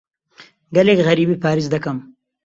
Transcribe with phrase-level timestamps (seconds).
[0.75, 1.97] گەلێک غەریبی پاریس دەکەم.